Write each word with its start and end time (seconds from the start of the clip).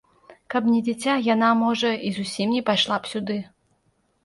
Каб 0.53 0.69
не 0.73 0.79
дзіця, 0.87 1.13
яна, 1.33 1.51
можа, 1.61 1.93
і 2.09 2.11
зусім 2.17 2.57
не 2.57 2.65
пайшла 2.73 3.01
б 3.07 3.15
сюды. 3.15 3.39